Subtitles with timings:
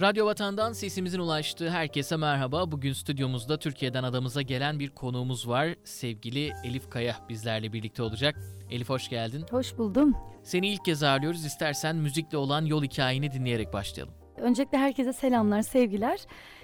[0.00, 2.72] Radyo Vatan'dan sesimizin ulaştığı herkese merhaba.
[2.72, 5.68] Bugün stüdyomuzda Türkiye'den adamıza gelen bir konuğumuz var.
[5.84, 8.36] Sevgili Elif Kaya bizlerle birlikte olacak.
[8.70, 9.44] Elif hoş geldin.
[9.50, 10.14] Hoş buldum.
[10.42, 11.44] Seni ilk kez ağırlıyoruz.
[11.44, 14.14] İstersen müzikle olan yol hikayeni dinleyerek başlayalım.
[14.36, 16.20] Öncelikle herkese selamlar, sevgiler.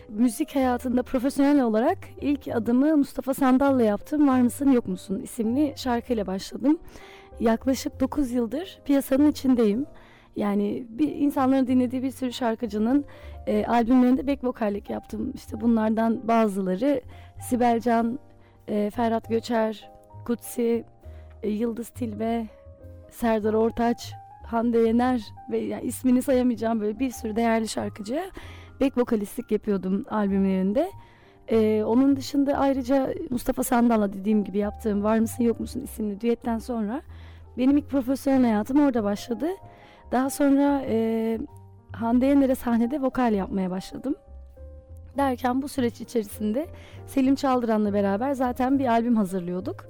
[0.09, 4.29] Müzik hayatında profesyonel olarak ilk adımı Mustafa Sandal'la yaptım.
[4.29, 6.79] Var mısın yok musun isimli şarkıyla başladım.
[7.41, 9.87] Yaklaşık 9 yıldır piyasanın içindeyim.
[10.37, 13.05] Yani bir insanların dinlediği bir sürü şarkıcının
[13.47, 15.33] e, albümlerinde back vokallik yaptım.
[15.35, 17.01] İşte bunlardan bazıları
[17.49, 18.19] Sibel Can,
[18.69, 19.91] e, Ferhat Göçer,
[20.27, 20.85] Kutsi,
[21.43, 22.47] e, Yıldız Tilbe,
[23.11, 24.13] Serdar Ortaç,
[24.47, 28.25] Hande Yener ve yani ismini sayamayacağım böyle bir sürü değerli şarkıcıya
[28.81, 30.91] back vokalistlik yapıyordum albümlerinde.
[31.49, 36.59] Ee, onun dışında ayrıca Mustafa Sandal'la dediğim gibi yaptığım Var mısın yok musun isimli düetten
[36.59, 37.03] sonra
[37.59, 39.47] benim ilk profesyonel hayatım orada başladı.
[40.13, 41.39] Daha sonra e,
[41.93, 44.15] Hande Yener'e sahnede vokal yapmaya başladım.
[45.19, 46.67] Derken bu süreç içerisinde
[47.07, 49.87] Selim Çaldıran'la beraber zaten bir albüm hazırlıyorduk.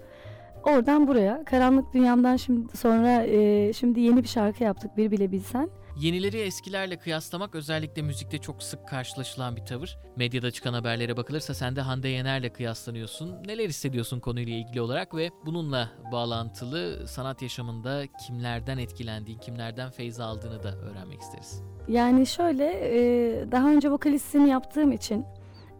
[0.65, 5.69] Oradan buraya Karanlık Dünyam'dan şimdi sonra e, şimdi yeni bir şarkı yaptık Bir Bile Bilsen.
[6.01, 9.99] Yenileri eskilerle kıyaslamak özellikle müzikte çok sık karşılaşılan bir tavır.
[10.17, 13.35] Medyada çıkan haberlere bakılırsa sen de Hande Yener'le kıyaslaıyorsun.
[13.47, 20.63] Neler hissediyorsun konuyla ilgili olarak ve bununla bağlantılı sanat yaşamında kimlerden etkilendiğin, kimlerden feyz aldığını
[20.63, 21.63] da öğrenmek isteriz.
[21.89, 25.25] Yani şöyle e, daha önce vokalistini yaptığım için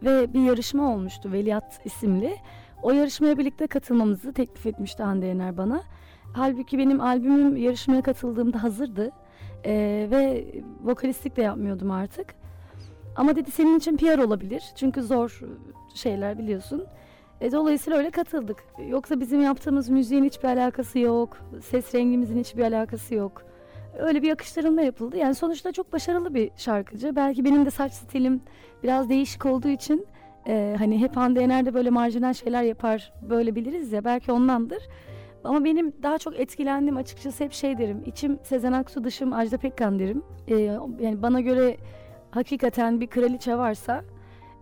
[0.03, 2.37] ve bir yarışma olmuştu Veliaht isimli.
[2.81, 5.83] O yarışmaya birlikte katılmamızı teklif etmişti Hande Yener bana.
[6.33, 9.11] Halbuki benim albümüm yarışmaya katıldığımda hazırdı.
[9.65, 10.45] Ee, ve
[10.83, 12.35] vokalistlik de yapmıyordum artık.
[13.15, 14.63] Ama dedi senin için PR olabilir.
[14.75, 15.41] Çünkü zor
[15.95, 16.85] şeyler biliyorsun.
[17.41, 18.63] E, dolayısıyla öyle katıldık.
[18.87, 21.37] Yoksa bizim yaptığımız müziğin hiçbir alakası yok.
[21.61, 23.43] Ses rengimizin hiçbir alakası yok.
[23.99, 25.17] Öyle bir yakıştırılma yapıldı.
[25.17, 27.15] Yani sonuçta çok başarılı bir şarkıcı.
[27.15, 28.41] Belki benim de saç stilim
[28.83, 30.07] biraz değişik olduğu için
[30.47, 34.83] e, hani hep Hande Yener de böyle marjinal şeyler yapar böyle biliriz ya belki ondandır.
[35.43, 38.03] Ama benim daha çok etkilendiğim açıkçası hep şey derim.
[38.05, 40.23] İçim Sezen Aksu, dışım Ajda Pekkan derim.
[40.47, 40.55] Ee,
[40.99, 41.77] yani bana göre
[42.31, 44.03] hakikaten bir kraliçe varsa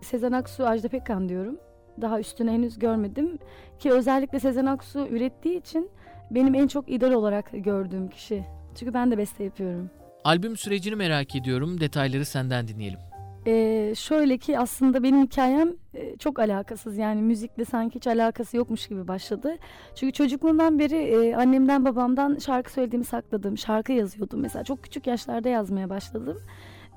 [0.01, 1.57] Sezen Aksu, Ajda Pekkan diyorum.
[2.01, 3.39] Daha üstüne henüz görmedim.
[3.79, 5.89] Ki özellikle Sezen Aksu ürettiği için
[6.31, 8.45] benim en çok idol olarak gördüğüm kişi.
[8.75, 9.89] Çünkü ben de beste yapıyorum.
[10.23, 11.79] Albüm sürecini merak ediyorum.
[11.79, 12.99] Detayları senden dinleyelim.
[13.49, 18.87] Ee, şöyle ki aslında benim hikayem e, çok alakasız yani müzikle sanki hiç alakası yokmuş
[18.87, 19.57] gibi başladı.
[19.95, 23.57] Çünkü çocukluğumdan beri e, annemden babamdan şarkı söylediğimi sakladım.
[23.57, 26.37] Şarkı yazıyordum mesela çok küçük yaşlarda yazmaya başladım.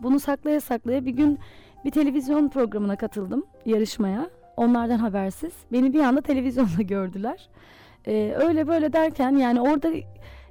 [0.02, 1.38] Bunu saklaya saklaya bir gün
[1.84, 4.30] bir televizyon programına katıldım yarışmaya.
[4.56, 5.52] Onlardan habersiz.
[5.72, 7.48] Beni bir anda televizyonda gördüler.
[8.06, 9.92] Ee, öyle böyle derken yani orada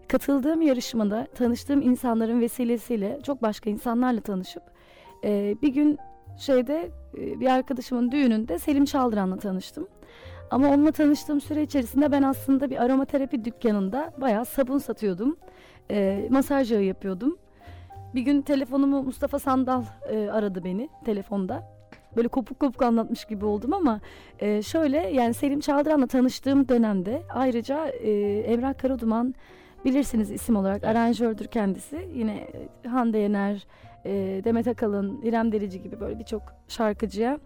[0.07, 4.63] katıldığım yarışmada tanıştığım insanların vesilesiyle çok başka insanlarla tanışıp
[5.23, 5.97] e, bir gün
[6.37, 9.87] şeyde e, bir arkadaşımın düğününde Selim Çaldıran'la tanıştım.
[10.51, 15.37] Ama onunla tanıştığım süre içerisinde ben aslında bir aromaterapi dükkanında bayağı sabun satıyordum.
[15.91, 17.37] E, masaj yağı yapıyordum.
[18.15, 21.63] Bir gün telefonumu Mustafa Sandal e, aradı beni telefonda.
[22.15, 23.99] Böyle kopuk kopuk anlatmış gibi oldum ama
[24.39, 29.35] e, şöyle yani Selim Çaldıran'la tanıştığım dönemde ayrıca e, Emrah Karaduman
[29.85, 32.09] bilirsiniz isim olarak aranjördür kendisi.
[32.13, 32.47] Yine
[32.87, 33.67] Hande Yener,
[34.05, 37.39] e, Demet Akalın, İrem Derici gibi böyle birçok şarkıcıya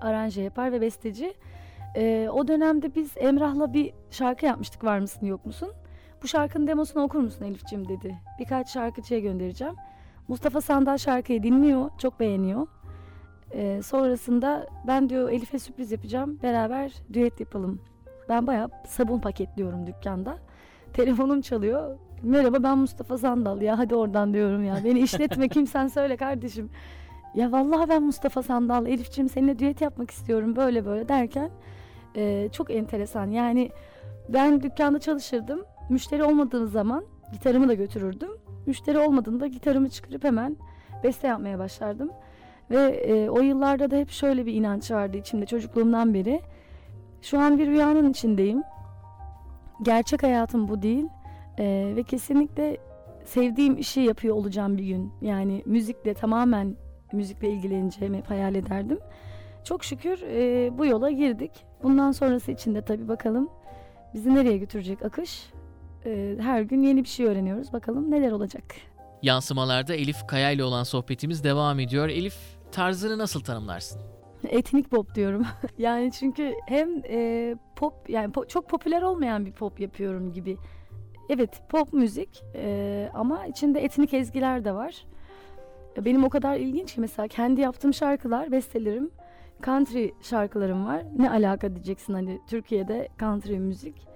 [0.00, 1.34] aranje yapar ve besteci.
[1.96, 5.72] E, o dönemde biz Emrah'la bir şarkı yapmıştık var mısın yok musun?
[6.22, 8.18] Bu şarkının demosunu okur musun Elif'ciğim dedi.
[8.38, 9.74] Birkaç şarkıcıya göndereceğim.
[10.28, 12.66] Mustafa Sandal şarkıyı dinliyor, çok beğeniyor.
[13.52, 17.80] Ee, sonrasında ben diyor Elif'e sürpriz yapacağım, beraber düet yapalım.
[18.28, 20.38] Ben bayağı sabun paketliyorum dükkanda.
[20.92, 21.98] Telefonum çalıyor.
[22.24, 24.78] Merhaba ben Mustafa Sandal ya hadi oradan diyorum ya.
[24.84, 26.70] Beni işletme kimsen söyle kardeşim.
[27.34, 28.86] Ya vallahi ben Mustafa Sandal.
[28.86, 31.50] Elif'ciğim seninle düet yapmak istiyorum böyle böyle derken
[32.16, 33.30] e, çok enteresan.
[33.30, 33.70] Yani
[34.28, 35.64] ben dükkanda çalışırdım.
[35.90, 38.30] Müşteri olmadığım zaman gitarımı da götürürdüm.
[38.66, 40.56] Müşteri olmadığında gitarımı çıkarıp hemen
[41.02, 42.10] beste yapmaya başlardım.
[42.70, 46.40] Ve e, o yıllarda da hep şöyle bir inanç vardı içimde çocukluğumdan beri.
[47.22, 48.62] Şu an bir rüyanın içindeyim.
[49.82, 51.06] Gerçek hayatım bu değil.
[51.58, 52.76] Ee, ve kesinlikle
[53.24, 55.12] sevdiğim işi yapıyor olacağım bir gün.
[55.22, 56.76] Yani müzikle tamamen
[57.12, 58.98] müzikle ilgileneceğimi hep hayal ederdim.
[59.64, 61.50] Çok şükür e, bu yola girdik.
[61.82, 63.48] Bundan sonrası için de tabii bakalım
[64.14, 65.50] bizi nereye götürecek akış.
[66.06, 67.72] E, her gün yeni bir şey öğreniyoruz.
[67.72, 68.64] Bakalım neler olacak.
[69.22, 72.08] Yansımalarda Elif Kaya ile olan sohbetimiz devam ediyor.
[72.08, 72.36] Elif
[72.72, 74.00] tarzını nasıl tanımlarsın?
[74.48, 75.46] Etnik pop diyorum.
[75.78, 80.56] yani çünkü hem e, pop yani po- çok popüler olmayan bir pop yapıyorum gibi
[81.28, 85.06] Evet pop müzik e, ama içinde etnik ezgiler de var.
[86.04, 89.10] Benim o kadar ilginç ki mesela kendi yaptığım şarkılar, bestelerim,
[89.64, 91.02] country şarkılarım var.
[91.18, 94.06] Ne alaka diyeceksin hani Türkiye'de country müzik.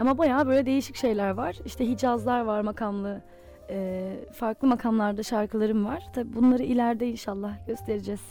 [0.00, 1.56] Ama bayağı böyle değişik şeyler var.
[1.64, 3.22] İşte Hicazlar var makamlı.
[3.70, 6.06] E, farklı makamlarda şarkılarım var.
[6.14, 8.22] Tabii bunları ileride inşallah göstereceğiz.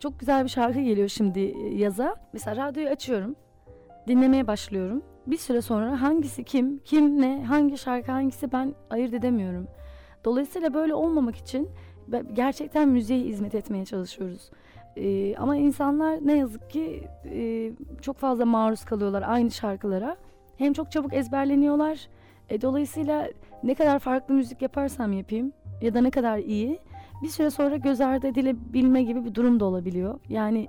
[0.00, 2.16] Çok güzel bir şarkı geliyor şimdi yaza.
[2.32, 3.36] Mesela radyoyu açıyorum.
[4.08, 5.02] Dinlemeye başlıyorum.
[5.26, 9.66] Bir süre sonra hangisi kim, kim ne, hangi şarkı hangisi ben ayırt edemiyorum.
[10.24, 11.68] Dolayısıyla böyle olmamak için
[12.32, 14.50] gerçekten müziğe hizmet etmeye çalışıyoruz.
[14.96, 20.16] Ee, ama insanlar ne yazık ki e, çok fazla maruz kalıyorlar aynı şarkılara.
[20.58, 22.08] Hem çok çabuk ezberleniyorlar.
[22.48, 23.28] E, dolayısıyla
[23.62, 25.52] ne kadar farklı müzik yaparsam yapayım
[25.82, 26.78] ya da ne kadar iyi
[27.22, 30.20] bir süre sonra göz ardı edilebilme gibi bir durum da olabiliyor.
[30.28, 30.68] Yani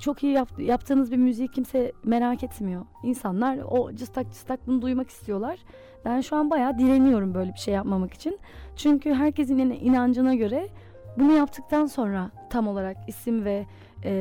[0.00, 2.84] çok iyi yap, yaptığınız bir müziği kimse merak etmiyor.
[3.02, 5.58] İnsanlar o cıstak cıstak bunu duymak istiyorlar.
[6.04, 8.38] Ben şu an bayağı direniyorum böyle bir şey yapmamak için.
[8.76, 10.68] Çünkü herkesin inancına göre
[11.16, 13.66] bunu yaptıktan sonra tam olarak isim ve
[14.04, 14.12] e,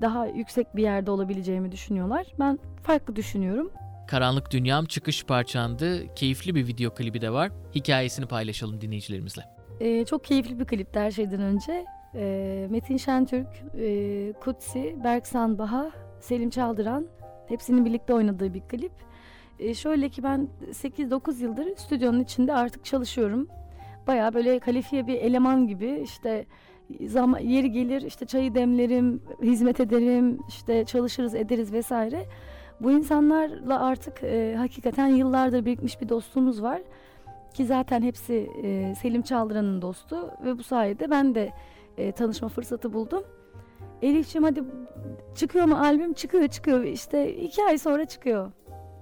[0.00, 2.26] daha yüksek bir yerde olabileceğimi düşünüyorlar.
[2.40, 3.70] Ben farklı düşünüyorum.
[4.08, 6.14] Karanlık Dünyam çıkış parçandı.
[6.14, 7.50] Keyifli bir video klibi de var.
[7.74, 9.42] Hikayesini paylaşalım dinleyicilerimizle.
[9.80, 11.84] E, çok keyifli bir klipti her şeyden önce.
[12.16, 13.48] E, Metin Şentürk,
[13.78, 15.90] e, Kutsi, Berk Sanbaha,
[16.20, 17.06] Selim Çaldıran
[17.48, 18.92] hepsinin birlikte oynadığı bir klip.
[19.58, 23.48] E, şöyle ki ben 8-9 yıldır stüdyonun içinde artık çalışıyorum.
[24.06, 26.46] Baya böyle kalifiye bir eleman gibi işte
[27.06, 32.26] zaman yeri gelir işte çayı demlerim, hizmet ederim, işte çalışırız ederiz vesaire.
[32.80, 36.82] Bu insanlarla artık e, hakikaten yıllardır birikmiş bir dostluğumuz var.
[37.54, 41.52] Ki zaten hepsi e, Selim Çaldıran'ın dostu ve bu sayede ben de
[41.98, 43.22] e, tanışma fırsatı buldum.
[44.02, 44.64] Elif'ciğim hadi
[45.34, 46.12] çıkıyor mu albüm?
[46.12, 48.52] Çıkıyor çıkıyor işte iki ay sonra çıkıyor.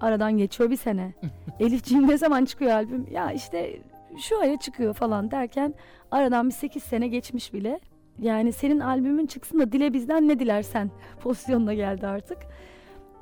[0.00, 1.14] Aradan geçiyor bir sene.
[1.60, 3.06] Elif'ciğim ne zaman çıkıyor albüm?
[3.10, 3.80] Ya işte
[4.18, 5.74] şu aya çıkıyor falan derken
[6.10, 7.80] aradan bir sekiz sene geçmiş bile.
[8.18, 10.90] Yani senin albümün çıksın da dile bizden ne dilersen
[11.20, 12.38] pozisyonuna geldi artık.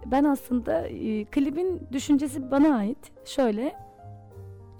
[0.07, 3.13] Ben aslında e, klibin düşüncesi bana ait.
[3.25, 3.73] Şöyle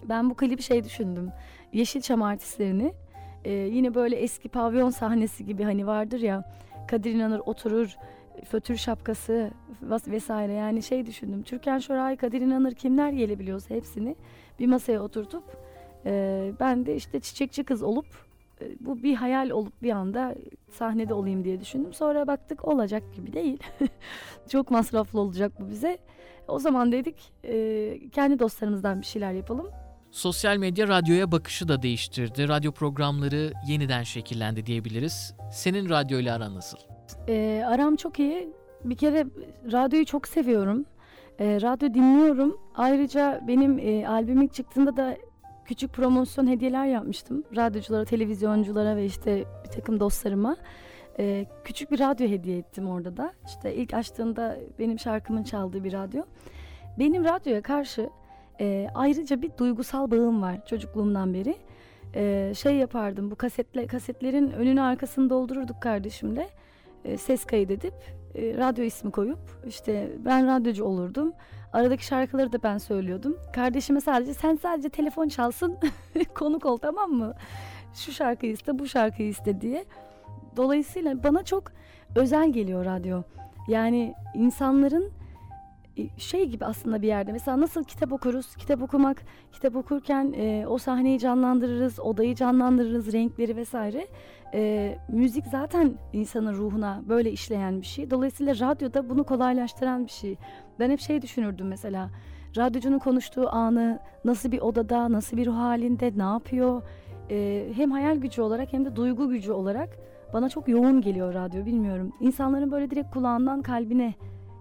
[0.05, 1.31] ben bu klibi şey düşündüm.
[1.73, 2.93] Yeşilçam artistlerini
[3.45, 6.45] e, yine böyle eski pavyon sahnesi gibi hani vardır ya
[6.89, 7.97] Kadir İnanır oturur
[8.45, 9.51] fötür şapkası
[10.07, 11.43] vesaire yani şey düşündüm.
[11.43, 14.17] Türkan Şoray, Kadir İnanır kimler gelebiliyorsa hepsini
[14.59, 15.45] bir masaya oturtup
[16.07, 18.07] e, ben de işte çiçekçi kız olup
[18.61, 20.35] e, bu bir hayal olup bir anda
[20.71, 21.93] sahnede olayım diye düşündüm.
[21.93, 23.59] Sonra baktık olacak gibi değil.
[24.49, 25.99] Çok masraflı olacak bu bize.
[26.49, 29.67] O zaman dedik e, kendi dostlarımızdan bir şeyler yapalım.
[30.13, 32.49] Sosyal medya radyoya bakışı da değiştirdi.
[32.49, 35.35] Radyo programları yeniden şekillendi diyebiliriz.
[35.53, 36.79] Senin radyoyla aran nasıl?
[37.29, 38.49] E, aram çok iyi.
[38.85, 39.27] Bir kere
[39.73, 40.85] radyoyu çok seviyorum.
[41.39, 42.61] E, radyo dinliyorum.
[42.75, 45.17] Ayrıca benim e, albümüm çıktığında da
[45.65, 47.45] küçük promosyon hediyeler yapmıştım.
[47.57, 50.57] Radyoculara, televizyonculara ve işte bir takım dostlarıma.
[51.19, 53.33] E, küçük bir radyo hediye ettim orada da.
[53.47, 56.23] İşte ilk açtığında benim şarkımın çaldığı bir radyo.
[56.99, 58.11] Benim radyoya karşı
[58.61, 61.57] e, ayrıca bir duygusal bağım var çocukluğumdan beri.
[62.15, 66.49] E, şey yapardım bu kasetle kasetlerin önünü arkasını doldururduk kardeşimle.
[67.05, 67.95] E, ses kaydedip
[68.35, 71.33] e, radyo ismi koyup işte ben radyocu olurdum.
[71.73, 73.37] Aradaki şarkıları da ben söylüyordum.
[73.55, 75.79] Kardeşime sadece sen sadece telefon çalsın
[76.35, 77.35] konuk ol tamam mı?
[77.95, 79.85] Şu şarkıyı iste bu şarkıyı iste diye.
[80.57, 81.73] Dolayısıyla bana çok
[82.17, 83.23] özel geliyor radyo.
[83.69, 85.11] Yani insanların
[86.17, 87.33] şey gibi aslında bir yerde.
[87.33, 88.57] Mesela nasıl kitap okuruz?
[88.57, 89.23] Kitap okumak
[89.53, 94.07] kitap okurken e, o sahneyi canlandırırız odayı canlandırırız renkleri vesaire.
[94.55, 98.11] E, müzik zaten insanın ruhuna böyle işleyen bir şey.
[98.11, 100.37] Dolayısıyla radyoda bunu kolaylaştıran bir şey.
[100.79, 102.11] Ben hep şey düşünürdüm mesela.
[102.57, 106.83] Radyocunun konuştuğu anı nasıl bir odada nasıl bir ruh halinde ne yapıyor?
[107.31, 109.99] E, hem hayal gücü olarak hem de duygu gücü olarak
[110.33, 112.13] bana çok yoğun geliyor radyo bilmiyorum.
[112.21, 114.15] İnsanların böyle direkt kulağından kalbine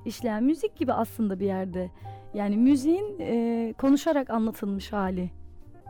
[0.06, 1.90] işleyen müzik gibi aslında bir yerde.
[2.34, 5.30] Yani müziğin e, konuşarak anlatılmış hali.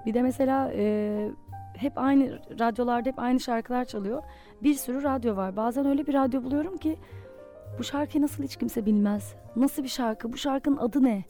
[0.05, 1.29] Bir de mesela e,
[1.77, 4.23] hep aynı radyolarda hep aynı şarkılar çalıyor.
[4.63, 5.55] Bir sürü radyo var.
[5.55, 6.97] Bazen öyle bir radyo buluyorum ki
[7.79, 9.35] bu şarkıyı nasıl hiç kimse bilmez.
[9.55, 10.33] Nasıl bir şarkı?
[10.33, 11.23] Bu şarkının adı ne?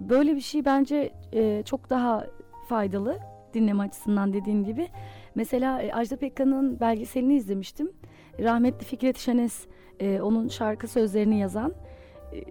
[0.00, 2.26] Böyle bir şey bence e, çok daha
[2.68, 3.18] faydalı
[3.54, 4.88] dinleme açısından dediğim gibi.
[5.34, 7.92] Mesela e, Ajda Pekkan'ın belgeselini izlemiştim.
[8.38, 9.66] Rahmetli Fikret Şenes
[10.00, 11.74] e, onun şarkı sözlerini yazan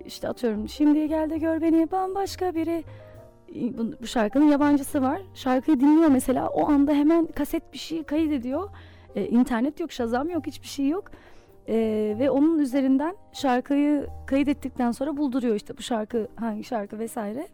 [0.05, 2.83] işte atıyorum şimdi gel de gör beni bambaşka biri
[3.77, 5.21] bu, bu şarkının yabancısı var.
[5.33, 8.69] Şarkıyı dinliyor mesela o anda hemen kaset bir şey kaydediyor.
[9.15, 11.11] Ee, internet yok, şazam yok, hiçbir şey yok.
[11.67, 17.47] Ee, ve onun üzerinden şarkıyı kaydettikten sonra bulduruyor işte bu şarkı hangi şarkı vesaire.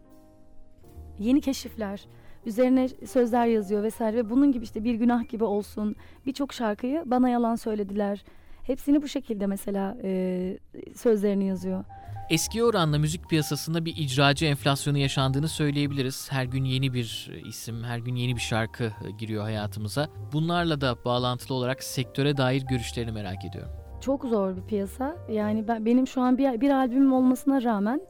[1.18, 2.06] Yeni keşifler
[2.46, 5.96] Üzerine sözler yazıyor vesaire ve bunun gibi işte bir günah gibi olsun.
[6.26, 8.24] Birçok şarkıyı bana yalan söylediler.
[8.62, 10.58] Hepsini bu şekilde mesela e,
[10.94, 11.84] sözlerini yazıyor.
[12.32, 16.32] Eski oranla müzik piyasasında bir icracı enflasyonu yaşandığını söyleyebiliriz.
[16.32, 20.08] Her gün yeni bir isim, her gün yeni bir şarkı giriyor hayatımıza.
[20.32, 23.70] Bunlarla da bağlantılı olarak sektöre dair görüşlerini merak ediyorum.
[24.00, 25.16] Çok zor bir piyasa.
[25.30, 28.00] Yani ben benim şu an bir, bir albümüm olmasına rağmen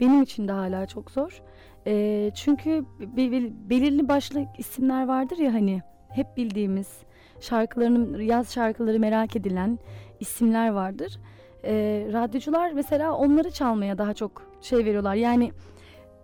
[0.00, 1.42] benim için de hala çok zor.
[1.86, 3.32] E, çünkü be,
[3.70, 6.88] belirli başlı isimler vardır ya hani hep bildiğimiz
[7.40, 9.78] şarkılarının yaz şarkıları merak edilen
[10.20, 11.18] isimler vardır.
[11.64, 15.14] E, radyocular mesela onları çalmaya daha çok şey veriyorlar.
[15.14, 15.52] Yani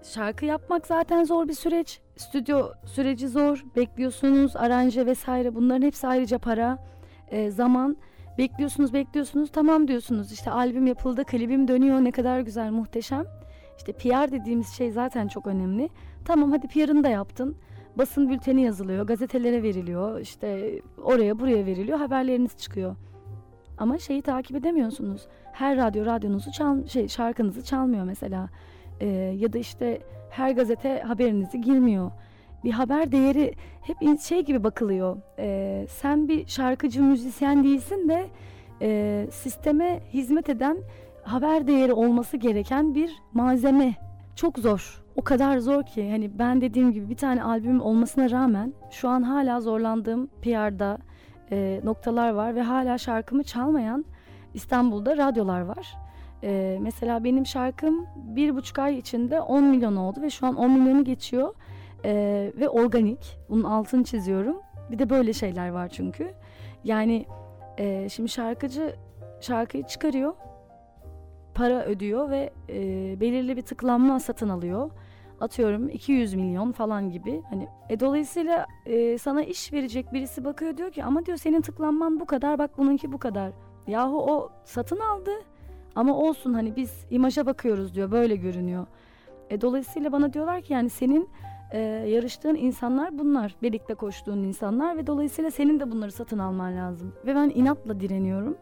[0.02, 2.00] şarkı yapmak zaten zor bir süreç.
[2.16, 3.64] Stüdyo süreci zor.
[3.76, 6.78] Bekliyorsunuz aranje vesaire bunların hepsi ayrıca para,
[7.30, 7.97] e, zaman.
[8.38, 13.25] Bekliyorsunuz bekliyorsunuz tamam diyorsunuz işte albüm yapıldı klibim dönüyor ne kadar güzel muhteşem.
[13.78, 15.88] İşte PR dediğimiz şey zaten çok önemli.
[16.25, 17.57] Tamam hadi PR'ını da yaptın.
[17.99, 22.97] Basın bülteni yazılıyor, gazetelere veriliyor, işte oraya buraya veriliyor, haberleriniz çıkıyor.
[23.79, 25.27] Ama şeyi takip edemiyorsunuz.
[25.53, 28.49] Her radyo radyonuzu çal şey şarkınızı çalmıyor mesela.
[29.01, 29.07] Ee,
[29.39, 32.11] ya da işte her gazete haberinizi girmiyor.
[32.65, 35.17] Bir haber değeri hep şey gibi bakılıyor.
[35.39, 38.27] Ee, sen bir şarkıcı, müzisyen değilsin de
[38.83, 40.79] e, sisteme hizmet eden
[41.23, 43.95] haber değeri olması gereken bir malzeme.
[44.37, 45.03] Çok zor.
[45.17, 49.23] O kadar zor ki hani ben dediğim gibi bir tane albüm olmasına rağmen şu an
[49.23, 50.99] hala zorlandığım PR'da
[51.52, 54.05] e, noktalar var ve hala şarkımı çalmayan
[54.55, 55.97] İstanbul'da radyolar var.
[56.43, 60.71] E, mesela benim şarkım bir buçuk ay içinde 10 milyon oldu ve şu an 10
[60.71, 61.55] milyonu geçiyor
[62.05, 62.12] e,
[62.57, 63.38] ve organik.
[63.49, 64.57] Bunun altını çiziyorum.
[64.90, 66.35] Bir de böyle şeyler var çünkü.
[66.85, 67.26] Yani
[67.78, 68.97] e, şimdi şarkıcı
[69.40, 70.35] şarkıyı çıkarıyor
[71.59, 72.76] para ödüyor ve e,
[73.21, 74.90] belirli bir tıklanma satın alıyor.
[75.40, 77.42] Atıyorum 200 milyon falan gibi.
[77.50, 82.21] Hani e, dolayısıyla e, sana iş verecek birisi bakıyor diyor ki ama diyor senin tıklanman
[82.21, 83.52] bu kadar bak bununki bu kadar.
[83.87, 85.30] Yahu o satın aldı
[85.95, 88.87] ama olsun hani biz imaja bakıyoruz diyor böyle görünüyor.
[89.50, 91.28] E, dolayısıyla bana diyorlar ki yani senin
[91.73, 91.78] e,
[92.09, 93.54] yarıştığın insanlar bunlar.
[93.62, 97.12] Birlikte koştuğun insanlar ve dolayısıyla senin de bunları satın alman lazım.
[97.26, 98.57] Ve ben inatla direniyorum.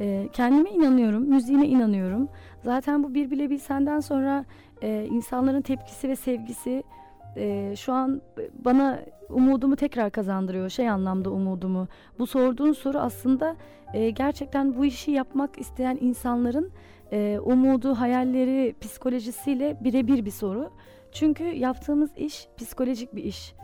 [0.00, 2.28] E, kendime inanıyorum, müziğime inanıyorum.
[2.64, 4.44] Zaten bu bir bile bilsenden sonra
[4.82, 6.82] e, insanların tepkisi ve sevgisi
[7.36, 8.22] e, şu an
[8.64, 10.68] bana umudumu tekrar kazandırıyor.
[10.68, 11.88] Şey anlamda umudumu.
[12.18, 13.56] Bu sorduğun soru aslında
[13.94, 16.70] e, gerçekten bu işi yapmak isteyen insanların
[17.12, 20.70] e, umudu, hayalleri, psikolojisiyle birebir bir soru.
[21.12, 23.54] Çünkü yaptığımız iş psikolojik bir iş.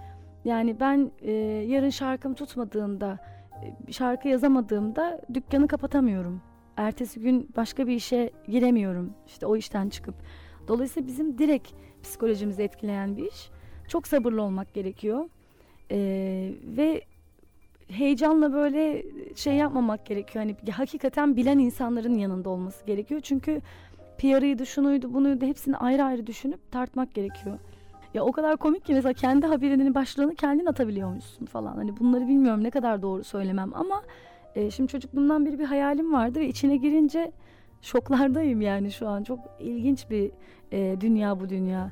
[0.44, 1.33] Yani ben e,
[1.68, 3.18] yarın şarkım tutmadığında
[3.90, 6.42] şarkı yazamadığımda dükkanı kapatamıyorum.
[6.76, 9.12] Ertesi gün başka bir işe giremiyorum.
[9.26, 10.14] İşte o işten çıkıp.
[10.68, 11.68] Dolayısıyla bizim direkt
[12.02, 13.50] psikolojimizi etkileyen bir iş.
[13.88, 15.28] Çok sabırlı olmak gerekiyor.
[15.90, 17.02] Ee, ve
[17.88, 19.04] heyecanla böyle
[19.37, 20.44] şey yapmamak gerekiyor.
[20.44, 23.21] Hani hakikaten bilen insanların yanında olması gerekiyor.
[23.21, 23.61] Çünkü
[24.18, 27.59] PR'ıydı, şunuydu, bunuydu hepsini ayrı ayrı düşünüp tartmak gerekiyor.
[28.14, 31.76] Ya o kadar komik ki mesela kendi haberinin başlığını kendin atabiliyormuşsun falan.
[31.76, 34.02] Hani bunları bilmiyorum ne kadar doğru söylemem ama
[34.54, 37.33] e, şimdi çocukluğumdan beri bir hayalim vardı ve içine girince
[37.85, 39.23] şoklardayım yani şu an.
[39.23, 40.31] Çok ilginç bir
[40.73, 41.91] e, dünya bu dünya.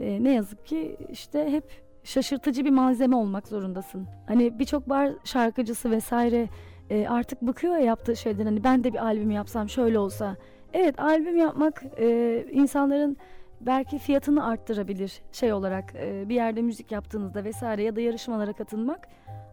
[0.00, 1.64] E, ne yazık ki işte hep
[2.04, 4.06] şaşırtıcı bir malzeme olmak zorundasın.
[4.26, 6.48] Hani birçok bar şarkıcısı vesaire
[6.90, 8.44] e, artık bıkıyor ya yaptığı şeyden.
[8.44, 10.36] Hani ben de bir albüm yapsam şöyle olsa.
[10.72, 13.16] Evet albüm yapmak e, insanların
[13.60, 19.08] belki fiyatını arttırabilir şey olarak e, bir yerde müzik yaptığınızda vesaire ya da yarışmalara katılmak.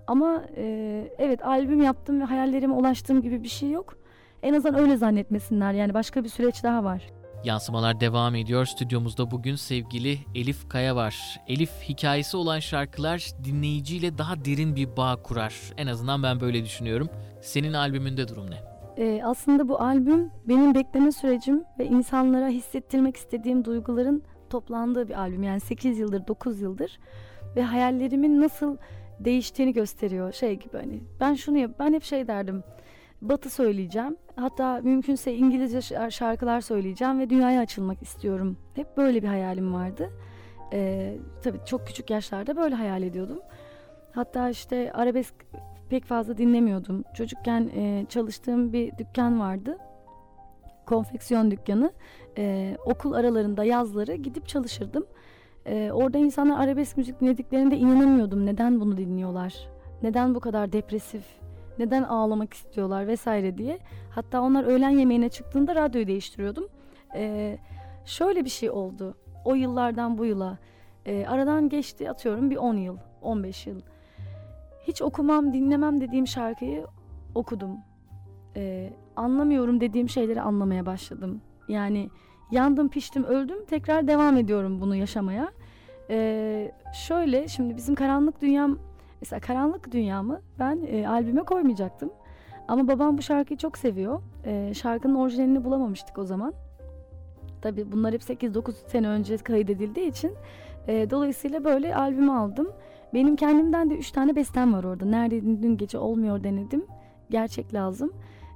[0.08, 4.05] Ama e, evet albüm yaptım ve hayallerime ulaştığım gibi bir şey yok.
[4.46, 7.04] En azından öyle zannetmesinler yani başka bir süreç daha var.
[7.44, 8.66] Yansımalar devam ediyor.
[8.66, 11.42] Stüdyomuzda bugün sevgili Elif Kaya var.
[11.48, 15.54] Elif hikayesi olan şarkılar dinleyiciyle daha derin bir bağ kurar.
[15.78, 17.10] En azından ben böyle düşünüyorum.
[17.42, 18.58] Senin albümünde durum ne?
[18.98, 25.44] Ee, aslında bu albüm benim bekleme sürecim ve insanlara hissettirmek istediğim duyguların toplandığı bir albüm.
[25.44, 27.00] Yani 8 yıldır, 9 yıldır
[27.56, 28.78] ve hayallerimin nasıl
[29.20, 30.34] değiştiğini gösteriyor.
[30.34, 32.64] Şey gibi hani ben şunu yap, ben hep şey derdim.
[33.30, 34.18] Batı söyleyeceğim.
[34.36, 38.58] Hatta mümkünse İngilizce şarkılar söyleyeceğim ve dünyaya açılmak istiyorum.
[38.74, 40.10] Hep böyle bir hayalim vardı.
[40.74, 43.40] Ee, tabii çok küçük yaşlarda böyle hayal ediyordum.
[44.12, 45.34] Hatta işte arabesk
[45.90, 47.04] pek fazla dinlemiyordum.
[47.14, 49.78] Çocukken e, çalıştığım bir dükkan vardı.
[50.86, 51.92] Konfeksiyon dükkanı.
[52.38, 55.06] E, okul aralarında yazları gidip çalışırdım.
[55.66, 58.46] E, orada insanlar arabesk müzik dinlediklerinde inanamıyordum.
[58.46, 59.54] Neden bunu dinliyorlar?
[60.04, 61.45] Neden bu kadar depresif?
[61.80, 63.80] Neden ağlamak istiyorlar vesaire diye.
[64.12, 66.68] Hatta onlar öğlen yemeğine çıktığında radyoyu değiştiriyordum.
[67.16, 67.58] E,
[68.06, 69.18] şöyle bir şey oldu.
[69.46, 70.58] O yıllardan bu yıla
[71.06, 73.82] E, aradan geçti atıyorum bir 10 yıl, 15 yıl.
[74.88, 76.86] Hiç okumam, dinlemem dediğim şarkıyı
[77.36, 77.78] okudum.
[78.56, 81.42] E, anlamıyorum dediğim şeyleri anlamaya başladım.
[81.68, 82.10] Yani
[82.52, 83.66] yandım, piştim, öldüm.
[83.66, 85.52] Tekrar devam ediyorum bunu yaşamaya.
[86.10, 88.80] E, şöyle şimdi bizim karanlık dünyam,
[89.26, 92.12] mesela karanlık dünyamı ben e, albüme koymayacaktım.
[92.68, 94.22] Ama babam bu şarkıyı çok seviyor.
[94.46, 96.54] E, şarkının orijinalini bulamamıştık o zaman.
[97.62, 100.34] Tabii bunlar hep 8-9 sene önce kaydedildiği için
[100.88, 102.72] e, dolayısıyla böyle albümü aldım.
[103.14, 105.06] Benim kendimden de 3 tane bestem var orada.
[105.06, 106.86] Neredeydin dün gece olmuyor denedim.
[107.30, 108.14] Gerçek lazım.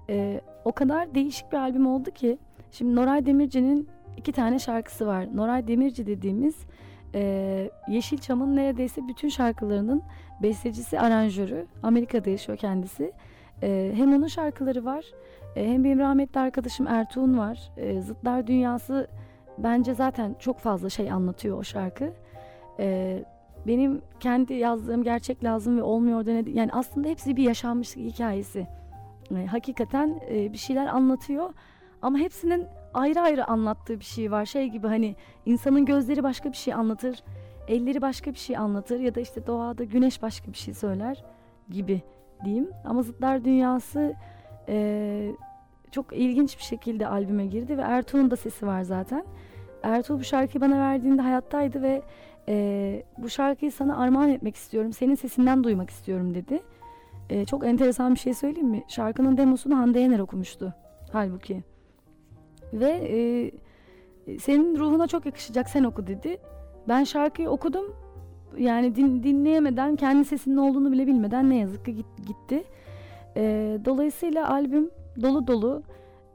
[0.09, 2.37] E, o kadar değişik bir albüm oldu ki.
[2.71, 5.27] Şimdi Noray Demirci'nin iki tane şarkısı var.
[5.35, 6.55] Noray Demirci dediğimiz
[7.15, 10.03] e, Yeşilçam'ın neredeyse bütün şarkılarının
[10.43, 11.65] bestecisi, aranjörü.
[11.83, 13.11] Amerika'da yaşıyor kendisi.
[13.63, 15.05] E, hem onun şarkıları var
[15.55, 17.71] e, hem benim rahmetli arkadaşım Ertuğrul var.
[17.77, 19.07] E, Zıtlar Dünyası
[19.57, 22.13] bence zaten çok fazla şey anlatıyor o şarkı.
[22.79, 23.19] E,
[23.67, 26.51] benim kendi yazdığım gerçek lazım ve olmuyor denedi.
[26.51, 28.67] Yani aslında hepsi bir yaşanmışlık hikayesi.
[29.35, 31.53] E, hakikaten e, bir şeyler anlatıyor
[32.01, 34.45] ama hepsinin ayrı ayrı anlattığı bir şey var.
[34.45, 35.15] Şey gibi hani
[35.45, 37.23] insanın gözleri başka bir şey anlatır,
[37.67, 41.23] elleri başka bir şey anlatır ya da işte doğada güneş başka bir şey söyler
[41.69, 42.01] gibi
[42.45, 42.69] diyeyim.
[42.85, 44.13] Ama Zıtlar Dünyası
[44.69, 45.31] e,
[45.91, 49.25] çok ilginç bir şekilde albüme girdi ve Ertuğ'un da sesi var zaten.
[49.83, 52.01] Ertuğ bu şarkıyı bana verdiğinde hayattaydı ve
[52.47, 54.93] e, bu şarkıyı sana armağan etmek istiyorum.
[54.93, 56.59] Senin sesinden duymak istiyorum dedi.
[57.29, 58.83] E, çok enteresan bir şey söyleyeyim mi?
[58.87, 60.73] Şarkının demosunu Hande Yener okumuştu
[61.11, 61.63] halbuki.
[62.73, 62.89] Ve
[64.27, 66.37] e, senin ruhuna çok yakışacak sen oku dedi.
[66.87, 67.85] Ben şarkıyı okudum.
[68.57, 71.95] Yani din, dinleyemeden kendi sesinin olduğunu bile bilmeden ne yazık ki
[72.27, 72.63] gitti.
[73.37, 73.41] E,
[73.85, 74.89] dolayısıyla albüm
[75.21, 75.83] dolu dolu.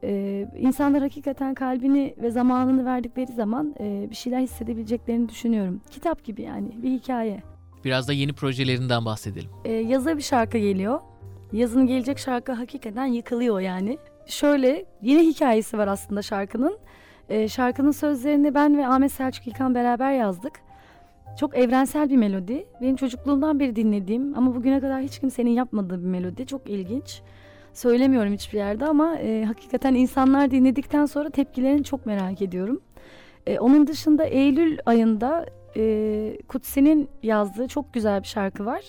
[0.04, 5.80] E, insanlar hakikaten kalbini ve zamanını verdikleri zaman e, bir şeyler hissedebileceklerini düşünüyorum.
[5.90, 7.42] Kitap gibi yani bir hikaye.
[7.84, 9.50] Biraz da yeni projelerinden bahsedelim.
[9.64, 11.00] E, yaza bir şarkı geliyor.
[11.52, 13.98] Yazın gelecek şarkı hakikaten yıkılıyor yani.
[14.26, 16.78] Şöyle yeni hikayesi var aslında şarkının.
[17.28, 20.52] E, şarkının sözlerini ben ve Ahmet Selçuk İlkan beraber yazdık.
[21.40, 22.66] Çok evrensel bir melodi.
[22.80, 26.46] Benim çocukluğumdan beri dinlediğim ama bugüne kadar hiç kimsenin yapmadığı bir melodi.
[26.46, 27.22] Çok ilginç.
[27.72, 32.80] Söylemiyorum hiçbir yerde ama e, hakikaten insanlar dinledikten sonra tepkilerini çok merak ediyorum.
[33.46, 38.84] E, onun dışında Eylül ayında e, Kutsi'nin yazdığı çok güzel bir şarkı var.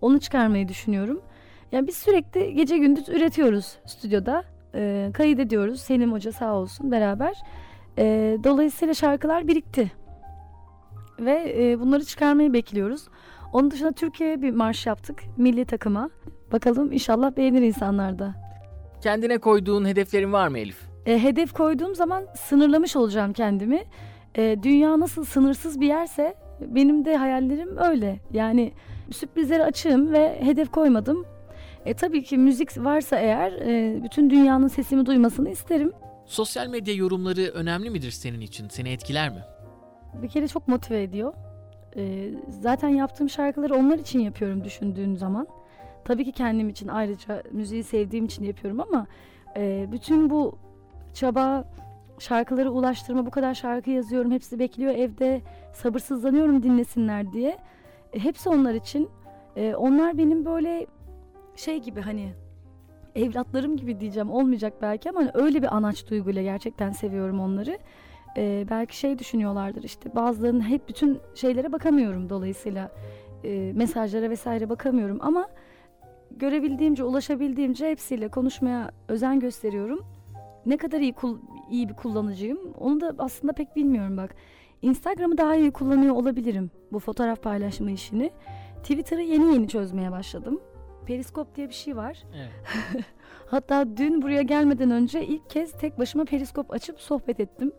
[0.00, 1.20] Onu çıkarmayı düşünüyorum.
[1.72, 4.44] Yani biz sürekli gece gündüz üretiyoruz stüdyoda.
[4.74, 5.80] E, kaydediyoruz.
[5.80, 7.42] Selim Hoca sağ olsun beraber.
[7.98, 9.92] E, dolayısıyla şarkılar birikti.
[11.20, 13.08] Ve e, bunları çıkarmayı bekliyoruz.
[13.52, 16.10] Onun dışında Türkiye'ye bir marş yaptık milli takıma.
[16.52, 18.34] Bakalım inşallah beğenir insanlar da.
[19.00, 20.78] Kendine koyduğun hedeflerin var mı Elif?
[21.06, 23.84] E, hedef koyduğum zaman sınırlamış olacağım kendimi.
[24.34, 28.20] E, dünya nasıl sınırsız bir yerse benim de hayallerim öyle.
[28.32, 28.72] Yani
[29.10, 31.24] sürprizlere açığım ve hedef koymadım.
[31.86, 35.92] E, tabii ki müzik varsa eğer e, bütün dünyanın sesimi duymasını isterim.
[36.26, 38.68] Sosyal medya yorumları önemli midir senin için?
[38.68, 39.44] Seni etkiler mi?
[40.22, 41.34] Bir kere çok motive ediyor.
[41.96, 45.46] E, zaten yaptığım şarkıları onlar için yapıyorum düşündüğün zaman.
[46.04, 49.06] Tabii ki kendim için ayrıca müziği sevdiğim için yapıyorum ama
[49.56, 50.58] e, bütün bu
[51.14, 51.64] çaba
[52.18, 55.40] şarkıları ulaştırma bu kadar şarkı yazıyorum hepsi bekliyor evde
[55.72, 57.58] sabırsızlanıyorum dinlesinler diye
[58.12, 59.08] e, hepsi onlar için
[59.56, 60.86] e, onlar benim böyle
[61.60, 62.32] şey gibi hani
[63.14, 67.78] evlatlarım gibi diyeceğim olmayacak belki ama hani öyle bir anaç duyguyla gerçekten seviyorum onları
[68.36, 72.90] e, belki şey düşünüyorlardır işte bazılarının hep bütün şeylere bakamıyorum dolayısıyla
[73.44, 75.48] e, mesajlara vesaire bakamıyorum ama
[76.30, 80.04] görebildiğimce, ulaşabildiğimce hepsiyle konuşmaya özen gösteriyorum.
[80.66, 81.14] Ne kadar iyi
[81.70, 84.34] iyi bir kullanıcıyım onu da aslında pek bilmiyorum bak.
[84.82, 88.30] Instagram'ı daha iyi kullanıyor olabilirim bu fotoğraf paylaşma işini.
[88.82, 90.60] Twitter'ı yeni yeni çözmeye başladım.
[91.06, 92.24] Periskop diye bir şey var.
[92.36, 92.50] Evet.
[93.46, 97.72] Hatta dün buraya gelmeden önce ilk kez tek başıma periskop açıp sohbet ettim.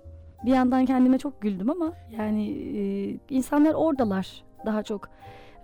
[0.46, 5.10] Bir yandan kendime çok güldüm ama yani e, insanlar oradalar daha çok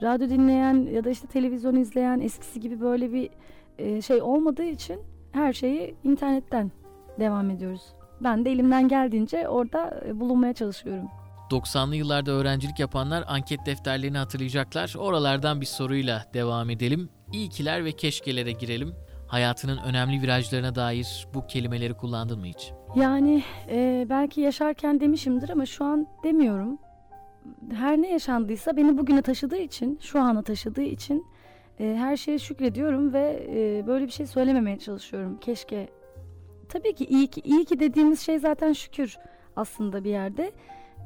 [0.02, 3.30] radyo dinleyen ya da işte televizyon izleyen eskisi gibi böyle bir
[3.78, 5.00] e, şey olmadığı için
[5.32, 6.72] her şeyi internetten
[7.20, 7.82] devam ediyoruz.
[8.22, 11.08] Ben de elimden geldiğince orada e, bulunmaya çalışıyorum.
[11.52, 14.96] 90'lı yıllarda öğrencilik yapanlar anket defterlerini hatırlayacaklar.
[14.98, 17.10] Oralardan bir soruyla devam edelim.
[17.34, 18.94] İyikiler ve keşkelere girelim.
[19.28, 22.72] Hayatının önemli virajlarına dair bu kelimeleri kullandın mı hiç?
[22.96, 26.80] Yani e, belki yaşarken demişimdir ama şu an demiyorum
[27.74, 31.26] her ne yaşandıysa beni bugüne taşıdığı için, şu ana taşıdığı için
[31.80, 35.38] e, her şeye şükrediyorum ve e, böyle bir şey söylememeye çalışıyorum.
[35.40, 35.90] Keşke.
[36.70, 39.18] Tabii ki iyi ki iyi ki dediğimiz şey zaten şükür
[39.56, 40.52] aslında bir yerde.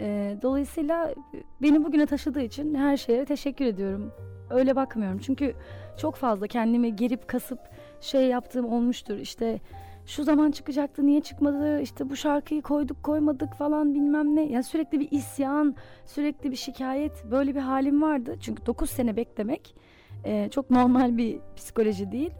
[0.01, 1.13] E, dolayısıyla
[1.61, 4.11] beni bugüne taşıdığı için her şeye teşekkür ediyorum.
[4.51, 5.19] Öyle bakmıyorum.
[5.19, 5.55] Çünkü
[5.97, 7.59] çok fazla kendimi gerip kasıp
[8.01, 9.17] şey yaptığım olmuştur.
[9.17, 9.59] İşte
[10.05, 14.41] şu zaman çıkacaktı niye çıkmadı işte bu şarkıyı koyduk koymadık falan bilmem ne.
[14.43, 18.35] Yani sürekli bir isyan sürekli bir şikayet böyle bir halim vardı.
[18.41, 19.75] Çünkü 9 sene beklemek
[20.23, 22.31] e, çok normal bir psikoloji değil.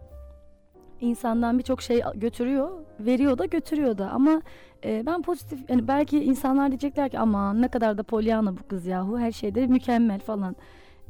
[1.00, 2.70] İnsandan birçok şey götürüyor,
[3.00, 4.42] veriyor da götürüyor da ama
[4.84, 8.86] e, ben pozitif yani belki insanlar diyecekler ki ama ne kadar da polyana bu kız
[8.86, 10.56] yahu her şeyde mükemmel falan.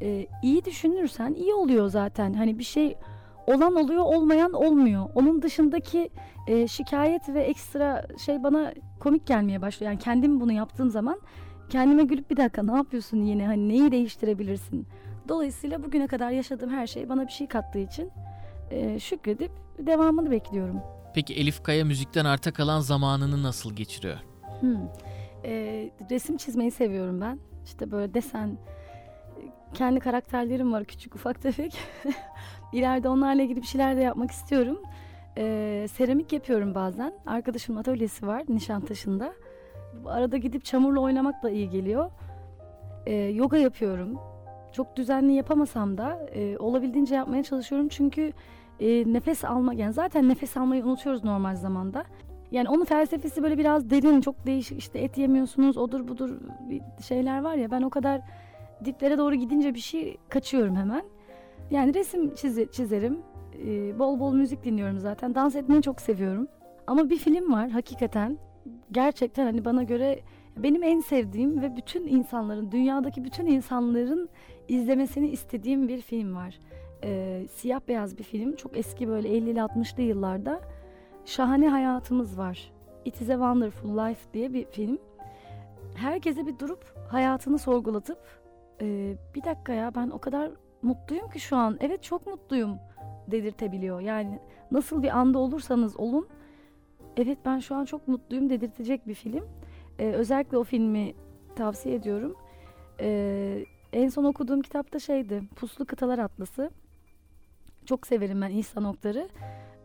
[0.00, 2.32] E, iyi düşünürsen iyi oluyor zaten.
[2.32, 2.96] Hani bir şey
[3.46, 5.08] olan oluyor olmayan olmuyor.
[5.14, 6.10] Onun dışındaki
[6.46, 9.92] e, şikayet ve ekstra şey bana komik gelmeye başlıyor.
[9.92, 11.20] Yani kendim bunu yaptığım zaman
[11.70, 14.86] kendime gülüp bir dakika ne yapıyorsun yine hani neyi değiştirebilirsin?
[15.28, 18.10] Dolayısıyla bugüne kadar yaşadığım her şey bana bir şey kattığı için
[18.70, 20.80] e, şükredip devamını bekliyorum.
[21.14, 24.16] Peki Elif Kaya müzikten arta kalan zamanını nasıl geçiriyor?
[24.60, 24.76] Hmm.
[25.44, 25.52] E,
[26.10, 27.38] resim çizmeyi seviyorum ben.
[27.64, 28.58] İşte böyle desen,
[29.74, 31.78] kendi karakterlerim var küçük ufak tefek.
[32.72, 34.78] İleride onlarla ilgili bir şeyler de yapmak istiyorum.
[35.38, 37.12] Ee, seramik yapıyorum bazen.
[37.26, 39.32] Arkadaşımın atölyesi var Nişantaşı'nda.
[40.06, 42.10] Arada gidip çamurla oynamak da iyi geliyor.
[43.06, 44.18] Ee, yoga yapıyorum.
[44.72, 47.88] Çok düzenli yapamasam da e, olabildiğince yapmaya çalışıyorum.
[47.88, 48.32] Çünkü
[48.80, 52.04] e, nefes almak yani zaten nefes almayı unutuyoruz normal zamanda.
[52.50, 56.30] Yani onun felsefesi böyle biraz derin, çok değişik işte et yemiyorsunuz, odur budur
[57.08, 58.20] şeyler var ya ben o kadar
[58.84, 61.02] diplere doğru gidince bir şey kaçıyorum hemen.
[61.70, 63.18] Yani resim çizi, çizerim.
[63.66, 65.34] Ee, bol bol müzik dinliyorum zaten.
[65.34, 66.48] Dans etmeyi çok seviyorum.
[66.86, 68.38] Ama bir film var hakikaten.
[68.92, 70.20] Gerçekten hani bana göre
[70.56, 74.28] benim en sevdiğim ve bütün insanların, dünyadaki bütün insanların
[74.68, 76.58] izlemesini istediğim bir film var.
[77.04, 78.56] Ee, siyah beyaz bir film.
[78.56, 80.60] Çok eski böyle 50'li 60'lı yıllarda.
[81.24, 82.72] Şahane Hayatımız var.
[83.04, 84.98] It is a Wonderful Life diye bir film.
[85.94, 88.18] Herkese bir durup hayatını sorgulatıp
[88.80, 90.50] e, bir dakika ya ben o kadar
[90.82, 91.76] mutluyum ki şu an.
[91.80, 92.78] Evet çok mutluyum
[93.26, 94.00] dedirtebiliyor.
[94.00, 94.38] Yani
[94.70, 96.28] nasıl bir anda olursanız olun.
[97.16, 99.44] Evet ben şu an çok mutluyum dedirtecek bir film.
[99.98, 101.14] Ee, özellikle o filmi
[101.56, 102.36] tavsiye ediyorum.
[103.00, 105.42] Ee, en son okuduğum kitap da şeydi.
[105.56, 106.70] Puslu Kıtalar Atlası.
[107.86, 109.28] Çok severim ben İhsan Oktar'ı.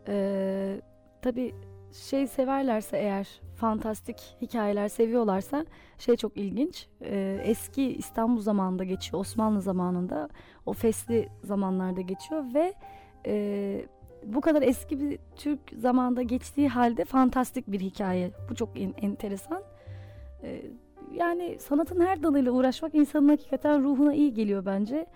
[0.08, 0.80] Ee,
[1.22, 1.54] tabii
[1.92, 5.66] şey severlerse eğer fantastik hikayeler seviyorlarsa
[5.98, 6.88] şey çok ilginç.
[7.02, 9.20] Ee, eski İstanbul zamanında geçiyor.
[9.20, 10.28] Osmanlı zamanında
[10.66, 12.74] o fesli zamanlarda geçiyor ve
[13.26, 13.84] e,
[14.24, 18.30] bu kadar eski bir Türk zamanda geçtiği halde fantastik bir hikaye.
[18.50, 19.62] Bu çok en, enteresan.
[20.42, 20.62] Ee,
[21.14, 25.06] yani sanatın her dalıyla uğraşmak insanın hakikaten ruhuna iyi geliyor bence.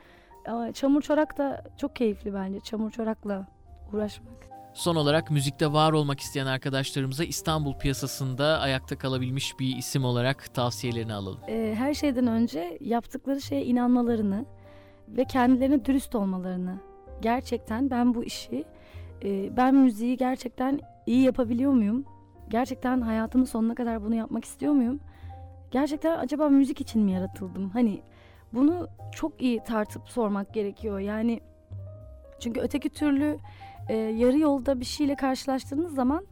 [0.47, 2.61] Ama çamur çorak da çok keyifli bence.
[2.61, 3.47] Çamur çorakla
[3.93, 4.52] uğraşmak.
[4.75, 11.15] Son olarak müzikte var olmak isteyen arkadaşlarımıza İstanbul piyasasında ayakta kalabilmiş bir isim olarak tavsiyelerini
[11.15, 11.41] alalım.
[11.49, 14.45] Ee, her şeyden önce yaptıkları şeye inanmalarını
[15.09, 16.79] ve kendilerine dürüst olmalarını.
[17.23, 18.65] Gerçekten ben bu işi,
[19.25, 22.05] e, ben müziği gerçekten iyi yapabiliyor muyum?
[22.49, 25.01] Gerçekten hayatımın sonuna kadar bunu yapmak istiyor muyum?
[25.71, 27.71] Gerçekten acaba müzik için mi yaratıldım?
[27.71, 28.03] Hani
[28.53, 30.99] bunu çok iyi tartıp sormak gerekiyor.
[30.99, 31.41] Yani
[32.41, 33.39] çünkü öteki türlü
[33.89, 36.27] e, yarı yolda bir şeyle karşılaştığınız zaman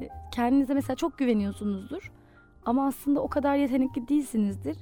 [0.00, 2.12] e, kendinize mesela çok güveniyorsunuzdur.
[2.64, 4.76] Ama aslında o kadar yetenekli değilsinizdir.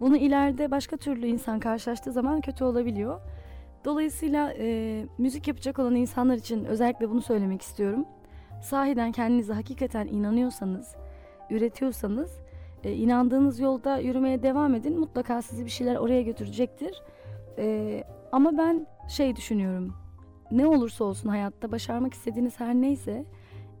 [0.00, 3.20] Bunu ileride başka türlü insan karşılaştığı zaman kötü olabiliyor.
[3.84, 8.04] Dolayısıyla e, müzik yapacak olan insanlar için özellikle bunu söylemek istiyorum.
[8.62, 10.96] Sahiden kendinize hakikaten inanıyorsanız,
[11.50, 12.40] üretiyorsanız,
[12.84, 14.98] e, inandığınız yolda yürümeye devam edin.
[14.98, 17.02] Mutlaka sizi bir şeyler oraya götürecektir.
[17.58, 19.94] E, ama ben şey düşünüyorum
[20.50, 23.24] ne olursa olsun hayatta başarmak istediğiniz her neyse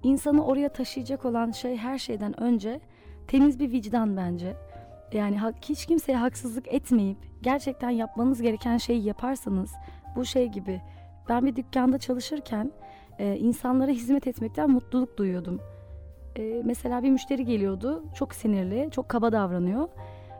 [0.02, 2.80] insanı oraya taşıyacak olan şey her şeyden önce
[3.28, 4.56] temiz bir vicdan bence.
[5.12, 9.72] Yani hiç kimseye haksızlık etmeyip gerçekten yapmanız gereken şeyi yaparsanız
[10.16, 10.80] bu şey gibi
[11.28, 12.72] ben bir dükkanda çalışırken
[13.18, 15.60] e, insanlara hizmet etmekten mutluluk duyuyordum.
[16.36, 19.88] E, mesela bir müşteri geliyordu çok sinirli çok kaba davranıyor.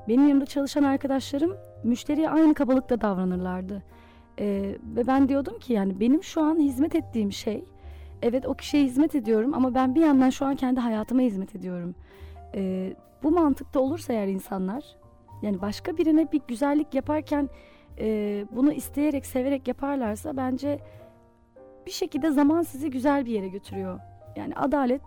[0.09, 3.83] Benim yanımda çalışan arkadaşlarım müşteriye aynı kabalıkta davranırlardı.
[4.41, 7.65] Ee, ve ben diyordum ki yani benim şu an hizmet ettiğim şey
[8.23, 11.95] evet o kişiye hizmet ediyorum ama ben bir yandan şu an kendi hayatıma hizmet ediyorum.
[12.55, 14.85] Ee, bu mantıkta olursa eğer insanlar
[15.43, 17.49] yani başka birine bir güzellik yaparken
[17.99, 20.79] e, bunu isteyerek severek yaparlarsa bence
[21.87, 24.01] bir şekilde zaman sizi güzel bir yere götürüyor.
[24.37, 25.03] Yani adalet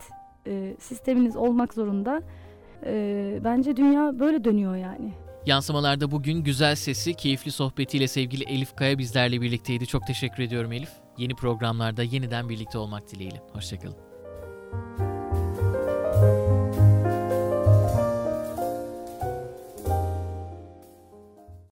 [0.48, 2.22] e, sisteminiz olmak zorunda.
[2.86, 5.12] E, bence dünya böyle dönüyor yani.
[5.46, 9.88] Yansımalarda bugün güzel sesi, keyifli sohbetiyle sevgili Elif Kaya bizlerle birlikteydi.
[9.88, 10.90] Çok teşekkür ediyorum Elif.
[11.18, 13.42] Yeni programlarda yeniden birlikte olmak dileğiyle.
[13.54, 13.98] Hoşçakalın.